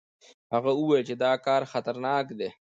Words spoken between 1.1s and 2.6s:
دا کار خطرناک دی.